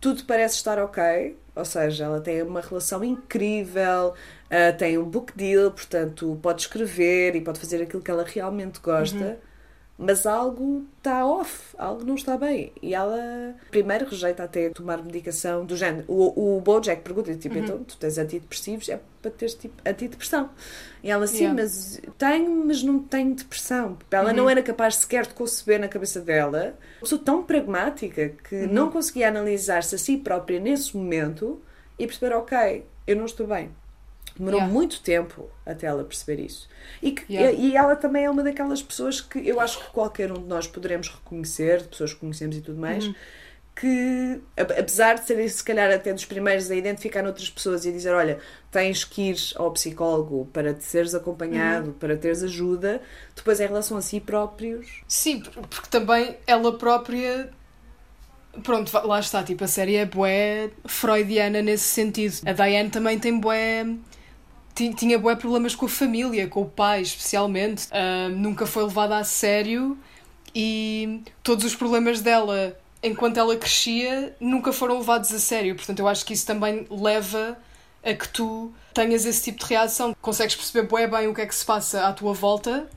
[0.00, 4.14] tudo parece estar ok, ou seja, ela tem uma relação incrível,
[4.50, 8.80] ah, tem um book deal, portanto pode escrever e pode fazer aquilo que ela realmente
[8.80, 9.40] gosta, Uhum.
[9.98, 12.72] Mas algo está off, algo não está bem.
[12.80, 16.04] E ela primeiro rejeita até tomar medicação do género.
[16.06, 17.64] O, o Bojack pergunta tipo, Uhum.
[17.64, 20.50] então tu tens antidepressivos, é para teres tipo antidepressão.
[21.02, 21.60] E ela, sim, Yeah.
[21.62, 23.98] mas tenho, mas não tenho depressão.
[24.10, 24.36] Ela Uhum.
[24.36, 26.76] não era capaz sequer de conceber na cabeça dela.
[26.94, 28.72] Uma pessoa tão pragmática que Uhum.
[28.72, 31.60] não conseguia analisar-se a si própria nesse momento
[31.98, 33.70] e perceber, ok, eu não estou bem.
[34.38, 34.72] Demorou Yeah.
[34.72, 36.68] muito tempo até ela perceber isso.
[37.02, 37.52] E, que- Yeah.
[37.58, 40.66] e ela também é uma daquelas pessoas que eu acho que qualquer um de nós
[40.68, 43.14] poderemos reconhecer, de pessoas que conhecemos e tudo mais, Uhum.
[43.74, 47.92] que apesar de serem se calhar até dos primeiros a identificar noutras pessoas e a
[47.92, 48.38] dizer, olha,
[48.72, 53.00] tens que ir ao psicólogo para te seres acompanhado, para teres ajuda,
[53.36, 55.02] depois em relação a si próprios.
[55.06, 57.50] Sim, por- porque também ela própria.
[58.64, 62.34] Pronto, lá está, tipo, a série é bué freudiana nesse sentido.
[62.44, 63.86] A Diane também tem bué.
[64.78, 67.88] Ti- Tinha bué problemas com a família, com o pai, especialmente.
[67.90, 69.98] Ah, nunca foi levada a sério
[70.54, 75.74] e todos os problemas dela, enquanto ela crescia, nunca foram levados a sério.
[75.76, 77.58] Portanto, eu acho que isso também leva
[78.02, 80.14] a que tu tenhas esse tipo de reação.
[80.22, 82.88] Consegues perceber bué bem o que é que se passa à tua volta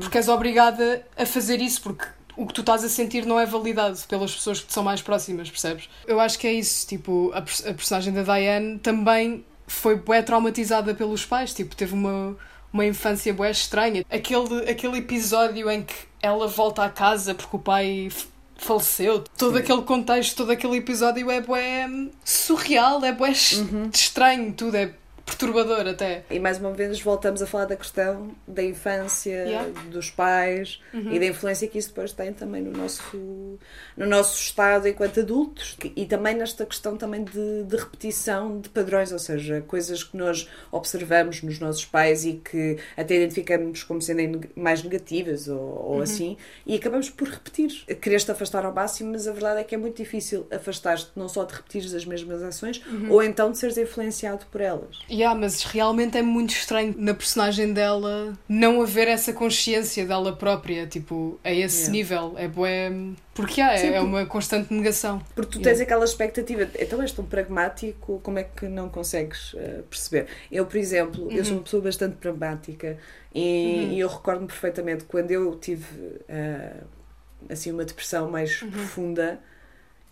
[0.00, 2.06] porque és obrigada a fazer isso, porque
[2.36, 5.02] o que tu estás a sentir não é validado pelas pessoas que te são mais
[5.02, 5.90] próximas, percebes?
[6.06, 10.94] Eu acho que é isso, tipo, a, a personagem da Diane também foi bué traumatizada
[10.94, 12.36] pelos pais, tipo, teve uma,
[12.72, 14.04] uma infância bué estranha.
[14.10, 18.08] Aquele, aquele episódio em que ela volta à casa porque o pai
[18.56, 19.58] faleceu, todo Sim.
[19.60, 24.92] aquele contexto, todo aquele episódio é bué hum, surreal, é bué es- estranho, tudo é
[25.24, 26.24] perturbador até.
[26.30, 29.70] E mais uma vez voltamos a falar da questão da infância, Yeah.
[29.90, 31.12] dos pais Uhum.
[31.12, 33.58] e da influência que isso depois tem também no nosso,
[33.96, 39.12] no nosso estado enquanto adultos e também nesta questão também de, de repetição de padrões,
[39.12, 44.46] ou seja, coisas que nós observamos nos nossos pais e que até identificamos como sendo
[44.54, 46.02] mais negativas ou, ou Uhum.
[46.02, 47.84] assim e acabamos por repetir.
[48.00, 51.44] Queres-te afastar ao máximo, mas a verdade é que é muito difícil afastar-te não só
[51.44, 53.10] de repetires as mesmas ações Uhum.
[53.12, 54.98] ou então de seres influenciado por elas.
[55.14, 60.86] Yeah, mas realmente é muito estranho na personagem dela não haver essa consciência dela própria,
[60.86, 61.92] tipo, a esse Yeah.
[61.92, 62.34] nível.
[62.36, 62.90] É bué.
[63.34, 65.20] Porque yeah, Sim, é, é uma constante negação.
[65.34, 65.70] Porque tu Yeah.
[65.78, 70.26] tens aquela expectativa, então és tão pragmático, como é que não consegues eh, perceber?
[70.50, 71.58] Eu, por exemplo, eu sou Uhum.
[71.58, 72.96] uma pessoa bastante pragmática
[73.34, 73.92] e, Uhum.
[73.94, 76.82] e eu recordo-me perfeitamente quando eu tive eh,
[77.48, 78.70] assim uma depressão mais Uhum.
[78.70, 79.40] profunda,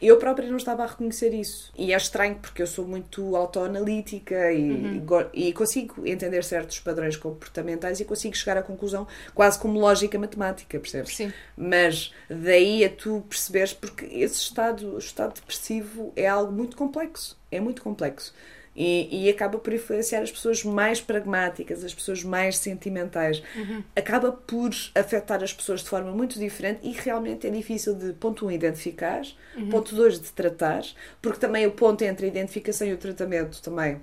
[0.08, 1.72] eu própria não estava a reconhecer isso.
[1.76, 5.28] E é estranho porque eu sou muito autoanalítica e, Uhum.
[5.32, 10.18] e e consigo entender certos padrões comportamentais e consigo chegar à conclusão quase como lógica
[10.18, 11.16] matemática, percebes?
[11.16, 11.32] Sim.
[11.56, 17.38] Mas daí a tu perceberes, porque esse estado, o estado depressivo é algo muito complexo.
[17.50, 18.32] É muito complexo.
[18.74, 23.42] E, e acaba por influenciar as pessoas mais pragmáticas, as pessoas mais sentimentais.
[23.54, 23.82] Uhum.
[23.94, 28.46] Acaba por afetar as pessoas de forma muito diferente e realmente é difícil de, ponto
[28.46, 29.22] um, identificar,
[29.54, 29.68] Uhum.
[29.68, 30.82] ponto dois, de tratar,
[31.20, 34.00] porque também o ponto entre a identificação e o tratamento também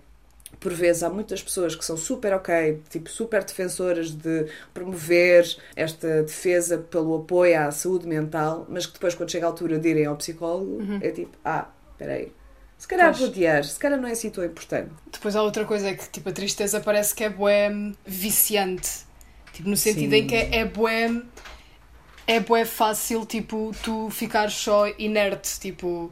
[0.59, 6.23] por vezes há muitas pessoas que são super ok, tipo super defensoras de promover esta
[6.23, 10.05] defesa pelo apoio à saúde mental, mas que depois quando chega a altura de irem
[10.05, 10.99] ao psicólogo Uhum.
[11.01, 12.31] é tipo, ah, peraí,
[12.79, 13.19] se calhar Pois.
[13.19, 14.89] vou adiar, se calhar não é assim tão importante.
[15.11, 17.69] Depois há outra coisa é que tipo, a tristeza parece que é bué
[18.05, 18.89] viciante.
[19.53, 20.17] Tipo, no sentido Sim.
[20.17, 21.21] em que é, é bué.
[22.25, 26.11] É bué fácil, tipo, tu ficares só inerte, tipo.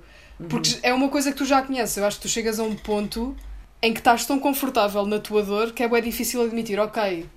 [0.49, 0.79] Porque Uhum.
[0.83, 1.97] é uma coisa que tu já conheces.
[1.97, 3.35] Eu acho que tu chegas a um ponto
[3.81, 7.27] em que estás tão confortável na tua dor que é bué difícil admitir, ok,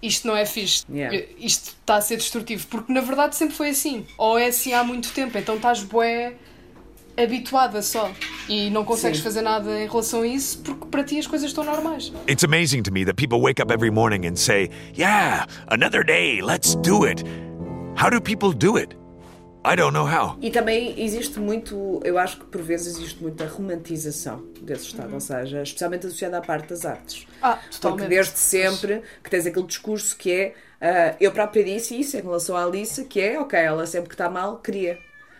[0.00, 1.26] isto não é fixe, Yeah.
[1.38, 2.66] isto está a ser destrutivo.
[2.68, 4.06] Porque na verdade sempre foi assim.
[4.16, 6.34] Ou é assim há muito tempo, então estás bué
[7.22, 8.10] habituada só.
[8.48, 9.24] E não consegues Sim.
[9.24, 12.12] fazer nada em relação a isso porque para ti as coisas estão normais.
[12.28, 16.40] It's amazing to me that people wake up every morning and say, Yeah, another day,
[16.40, 17.22] let's do it.
[17.96, 18.96] How do people do it?
[19.64, 20.38] I don't know how.
[20.40, 25.20] E também existe muito, eu acho que por vezes existe muita romantização desse estado, ou
[25.20, 27.26] seja, especialmente associada à parte das artes.
[27.42, 28.08] Ah, Porque totalmente.
[28.08, 32.56] desde sempre que tens aquele discurso que é, ah, eu própria disse isso em relação
[32.56, 34.98] à Alice, que é, ok, ela sempre que está mal, cria.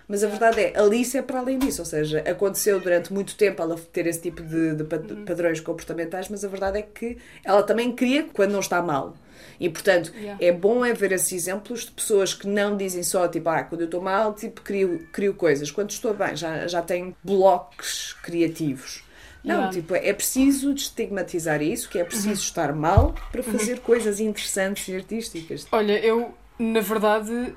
[0.09, 3.61] Mas a verdade é, Alice é para além disso, ou seja, aconteceu durante muito tempo
[3.63, 5.25] ela ter esse tipo de, de Uhum.
[5.27, 9.15] padrões comportamentais, mas a verdade é que ela também cria quando não está mal.
[9.61, 10.45] E portanto, Yeah.
[10.45, 13.83] é bom é ver esses exemplos de pessoas que não dizem só tipo, ah, quando
[13.83, 15.71] eu estou mal, tipo, crio, crio coisas.
[15.71, 19.03] Quando estou bem, já, já tenho blocos criativos.
[19.45, 19.73] Não, Yeah.
[19.73, 24.97] tipo, é preciso destigmatizar isso, que é preciso estar mal para fazer coisas interessantes e
[24.97, 25.67] artísticas.
[25.71, 27.55] Olha, eu, na verdade,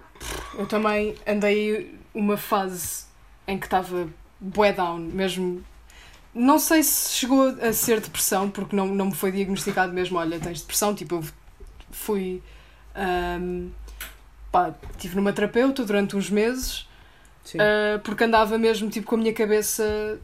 [0.57, 3.05] eu também andei uma fase
[3.47, 4.07] em que estava
[4.39, 5.63] bué down, mesmo.
[6.33, 10.39] Não sei se chegou a ser depressão, porque não, não me foi diagnosticado mesmo, olha,
[10.39, 11.23] tens depressão, tipo, eu
[11.91, 12.41] fui.
[12.95, 13.69] ahm,
[14.51, 16.87] pá, estive numa terapeuta durante uns meses,
[17.57, 20.19] ah, porque andava mesmo, tipo, com a minha cabeça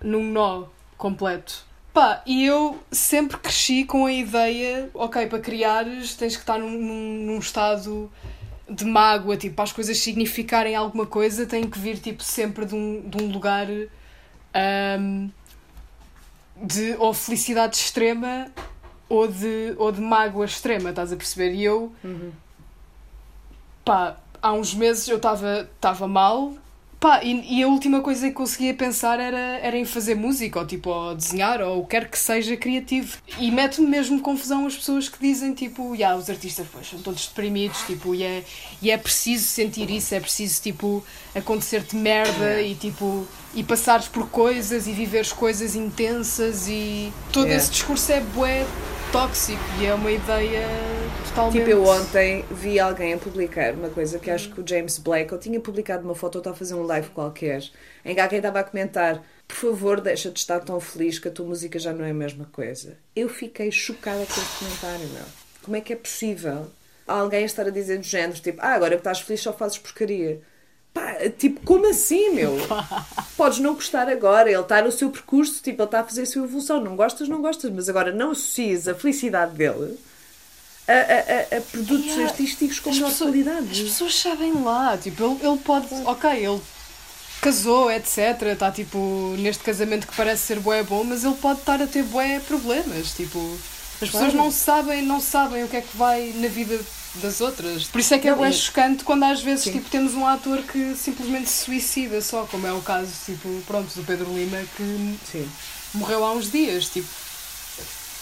[0.00, 0.64] num nó
[0.96, 1.64] completo.
[1.92, 6.70] Pá, e eu sempre cresci com a ideia, ok, para criares tens que estar num,
[6.70, 8.10] num, num estado
[8.70, 12.74] de mágoa, tipo, para as coisas significarem alguma coisa, tem que vir, tipo, sempre de
[12.74, 13.66] um, de um lugar
[14.54, 15.28] ahm,
[16.56, 18.48] de ou felicidade extrema
[19.08, 21.52] ou de, ou de mágoa extrema, estás a perceber?
[21.52, 21.92] E eu,
[23.84, 26.54] pá, há uns meses eu estava mal,
[27.00, 30.66] pá, e, e a última coisa que conseguia pensar era, era em fazer música, ou
[30.66, 33.16] tipo, ou desenhar, ou o que quer que seja criativo.
[33.38, 37.26] E mete-me mesmo confusão as pessoas que dizem, tipo, yeah, os artistas pois, são todos
[37.26, 38.44] deprimidos, tipo, e é,
[38.82, 41.02] e é preciso sentir isso, é preciso, tipo,
[41.34, 47.62] acontecer-te merda e, tipo, e passares por coisas e viveres coisas intensas e todo Yeah.
[47.62, 48.64] esse discurso é bué
[49.10, 50.66] tóxico e é uma ideia
[51.28, 51.58] totalmente...
[51.58, 55.32] Tipo, eu ontem vi alguém a publicar uma coisa que acho que o James Blake,
[55.32, 57.62] eu tinha publicado uma foto, eu estava a fazer um live qualquer,
[58.04, 61.30] em que alguém estava a comentar por favor, deixa de estar tão feliz que a
[61.30, 62.96] tua música já não é a mesma coisa.
[63.16, 65.24] Eu fiquei chocada com esse comentário, meu.
[65.62, 66.70] Como é que é possível
[67.06, 70.40] alguém estar a dizer do género, tipo, ah, agora que estás feliz só fazes porcaria.
[70.92, 72.56] Pá, tipo, como assim, meu?
[73.36, 76.26] Podes não gostar agora, ele está no seu percurso, tipo, ele está a fazer a
[76.26, 76.80] sua evolução.
[76.80, 79.96] Não gostas, não gostas, mas agora não associes a felicidade dele
[80.88, 82.24] a, a- a- a produtos Yeah.
[82.24, 83.70] artísticos com pessoas- qualidade.
[83.70, 86.60] As pessoas sabem lá, tipo, ele, ele pode, ok, ele
[87.40, 88.42] casou, etc.
[88.52, 92.02] Está tipo neste casamento que parece ser bué bom, mas ele pode estar a ter
[92.02, 93.38] bué problemas, tipo,
[94.02, 94.36] as pessoas Claro.
[94.38, 96.78] não sabem, não sabem o que é que vai na vida
[97.16, 97.84] das outras.
[97.84, 99.72] Por isso é que é Não, e- chocante quando às vezes Sim.
[99.72, 103.92] tipo, temos um ator que simplesmente se suicida só, como é o caso, tipo, pronto,
[103.94, 105.18] do Pedro Lima que
[105.94, 107.08] morreu há uns dias, tipo.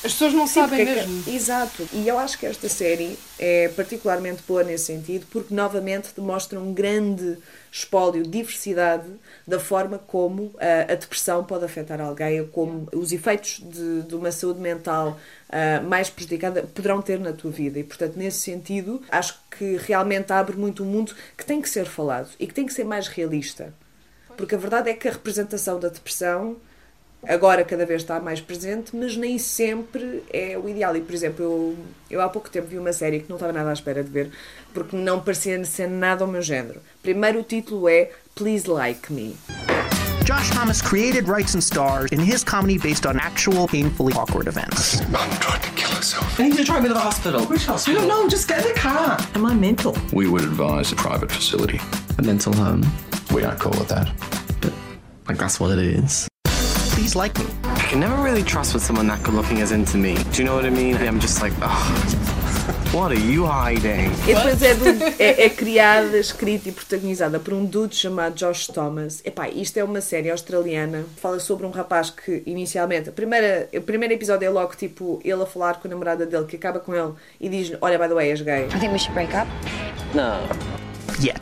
[0.04, 1.34] As pessoas não Sim, sabem porque é que- mesmo.
[1.34, 1.88] Exato.
[1.92, 6.72] E eu acho que esta série é particularmente boa nesse sentido, porque novamente demonstra um
[6.72, 7.36] grande
[7.72, 9.08] espólio, diversidade
[9.44, 14.30] da forma como ah, a depressão pode afetar alguém, como os efeitos de, de uma
[14.30, 15.18] saúde mental
[15.50, 17.78] ah, mais prejudicada poderão ter na tua vida.
[17.78, 21.86] E, portanto, nesse sentido, acho que realmente abre muito um mundo que tem que ser
[21.86, 23.72] falado e que tem que ser mais realista.
[24.36, 26.56] Porque a verdade é que a representação da depressão
[27.26, 30.94] agora cada vez está mais presente, mas nem sempre é o ideal.
[30.96, 31.76] E, por exemplo, eu,
[32.10, 34.30] eu há pouco tempo vi uma série que não estava nada à espera de ver,
[34.72, 36.80] porque não parecia ser nada ao meu género.
[37.02, 39.36] Primeiro o título é Please Like Me.
[40.28, 45.00] Josh Thomas created, Rights and stars in his comedy based on actual painfully awkward events.
[45.08, 46.38] Mom tried to kill herself.
[46.38, 47.46] I need you to drive me to the hospital.
[47.46, 48.02] Which hospital?
[48.02, 49.16] I don't know, just get in the car.
[49.34, 49.96] Am I mental?
[50.12, 51.80] We would advise a private facility.
[52.18, 52.84] A mental home.
[53.32, 54.12] We don't call it that.
[54.60, 54.74] But,
[55.28, 56.28] like, that's what it is.
[56.44, 57.46] Please like me.
[57.64, 60.22] I can never really trust when someone that good looking is into me.
[60.32, 60.96] Do you know what I mean?
[60.96, 62.27] I'm just like, oh,
[62.98, 64.10] what are you hiding?
[64.26, 68.66] E depois é, um- é, é criada, escrita e protagonizada por um dude chamado Josh
[68.66, 69.20] Thomas.
[69.24, 71.04] Epá, isto é uma série australiana.
[71.16, 75.42] Fala sobre um rapaz que, inicialmente, a primeira, o primeiro episódio é logo tipo ele
[75.42, 78.14] a falar com a namorada dele, que acaba com ele e diz: Olha, by the
[78.14, 78.66] way, és gay.
[78.66, 79.46] I think we should break up.
[80.14, 80.38] No.
[81.24, 81.38] Yet.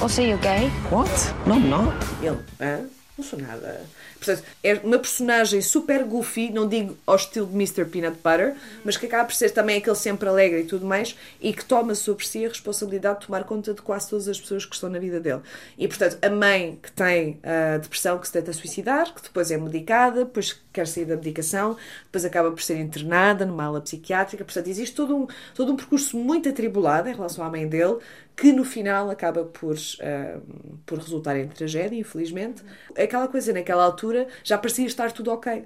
[0.00, 0.68] Also, you're gay.
[0.90, 1.10] What?
[1.46, 1.94] No, I'm not.
[2.22, 2.80] Ele, hã?
[3.16, 3.80] Não sou nada.
[4.24, 7.84] Portanto, é uma personagem super goofy, não digo ao estilo de Mr.
[7.84, 11.52] Peanut Butter, mas que acaba por ser também aquele sempre alegre e tudo mais, e
[11.52, 14.74] que toma sobre si a responsabilidade de tomar conta de quase todas as pessoas que
[14.74, 15.40] estão na vida dele.
[15.78, 19.56] E, portanto, a mãe que tem a depressão, que se tenta suicidar, que depois é
[19.56, 24.44] medicada, depois quer sair da medicação, depois acaba por ser internada numa ala psiquiátrica.
[24.44, 27.98] Portanto, existe todo um, todo um percurso muito atribulado em relação à mãe dele,
[28.36, 30.40] que no final acaba por, ah,
[30.84, 32.62] por resultar em tragédia, infelizmente.
[32.96, 35.64] Aquela coisa naquela altura já parecia estar tudo ok.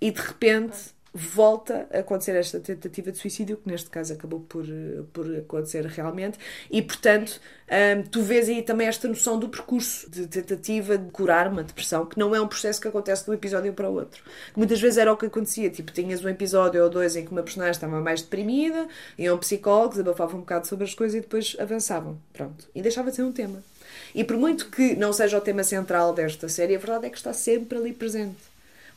[0.00, 4.66] E de repente volta a acontecer esta tentativa de suicídio, que neste caso acabou por,
[5.12, 6.38] por acontecer realmente,
[6.70, 11.48] e portanto hum, tu vês aí também esta noção do percurso de tentativa de curar
[11.48, 14.22] uma depressão, que não é um processo que acontece de um episódio para o outro.
[14.54, 17.42] Muitas vezes era o que acontecia, tipo, tinhas um episódio ou dois em que uma
[17.42, 18.86] personagem estava mais deprimida,
[19.16, 22.68] iam psicólogos, abafavam um bocado sobre as coisas e depois avançavam, pronto.
[22.74, 23.62] E deixava de ser um tema.
[24.14, 27.16] E por muito que não seja o tema central desta série, a verdade é que
[27.16, 28.36] está sempre ali presente.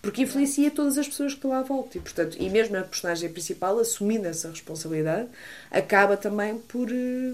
[0.01, 1.97] Porque influencia todas as pessoas que estão à volta.
[1.97, 5.28] E, portanto, e mesmo a personagem principal, assumindo essa responsabilidade,
[5.70, 6.89] acaba também por.
[6.89, 7.34] eh,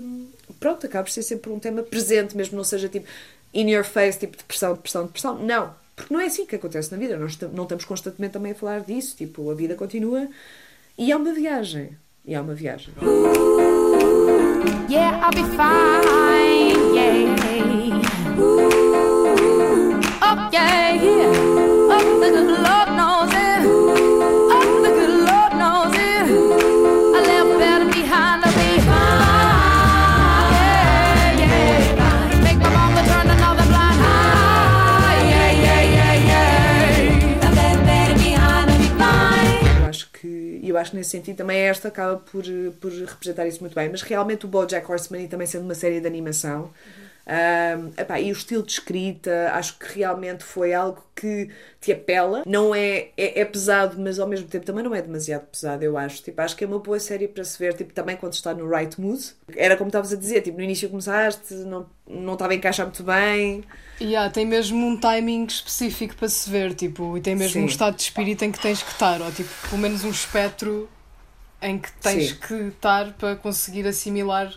[0.59, 3.07] Pronto, acaba por ser sempre um tema presente, mesmo não seja tipo
[3.53, 5.37] in your face, tipo depressão, depressão, depressão.
[5.37, 5.73] Não.
[5.95, 7.15] Porque não é assim que acontece na vida.
[7.17, 9.15] Nós não estamos constantemente também a falar disso.
[9.15, 10.27] Tipo, a vida continua
[10.97, 11.95] e é uma viagem.
[12.25, 12.91] E é uma viagem.
[14.89, 16.94] Yeah, I'll be fine.
[40.75, 42.43] Eu acho que, nesse sentido também esta acaba por,
[42.81, 43.87] por representar isso muito bem.
[43.87, 46.69] Mas realmente o BoJack Horseman e também sendo uma série de animação
[47.27, 51.49] ahm, epá, e o estilo de escrita acho que realmente foi algo que
[51.79, 52.43] te apela.
[52.45, 55.97] Não é, é, é pesado, mas ao mesmo tempo também não é demasiado pesado, eu
[55.97, 56.21] acho.
[56.21, 58.69] Tipo, acho que é uma boa série para se ver, tipo, também quando está no
[58.69, 59.21] right mood.
[59.55, 63.03] Era como estavas a dizer, tipo, no início começaste, não, não estava a encaixar muito
[63.03, 63.63] bem.
[63.99, 67.63] E há, tem mesmo um timing específico para se ver, tipo, e tem mesmo Sim.
[67.63, 70.89] um estado de espírito em que tens que estar, ou tipo, pelo menos um espectro
[71.61, 72.35] em que tens Sim.
[72.35, 74.53] que estar para conseguir assimilar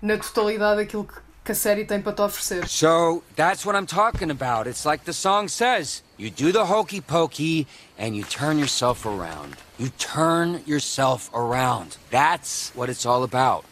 [0.00, 2.68] na totalidade aquilo que, que a série tem para te oferecer.
[2.68, 4.66] So that's what I'm talking about.
[4.66, 7.66] It's like the song says you do the hokey pokey
[7.98, 9.56] and you turn yourself around.
[9.78, 11.96] You turn yourself around.
[12.10, 13.64] That's what it's all about.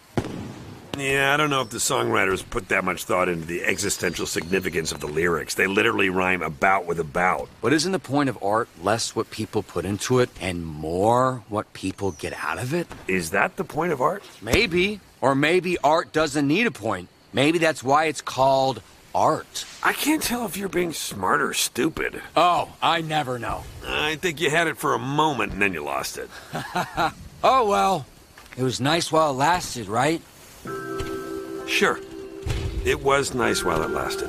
[0.98, 4.90] Yeah, I don't know if the songwriters put that much thought into the existential significance
[4.92, 5.54] of the lyrics.
[5.54, 7.48] They literally rhyme about with about.
[7.62, 11.72] But isn't the point of art less what people put into it and more what
[11.72, 12.88] people get out of it?
[13.06, 14.24] Is that the point of art?
[14.42, 15.00] Maybe.
[15.22, 17.08] Or maybe art doesn't need a point.
[17.32, 18.82] Maybe that's why it's called
[19.14, 19.64] art.
[19.82, 22.20] I can't tell if you're being smart or stupid.
[22.36, 23.64] Oh, I never know.
[23.86, 26.28] I think you had it for a moment and then you lost it.
[27.42, 28.04] Oh, well.
[28.58, 30.20] It was nice while it lasted, right?
[31.66, 31.98] Sure.
[32.84, 34.28] It was nice while it lasted.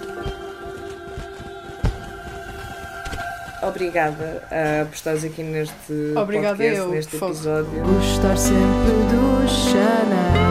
[3.62, 7.84] Obrigada uh, por estares aqui neste Obrigada podcast, eu, neste episódio.
[7.84, 10.51] Gostar sempre do Chanel.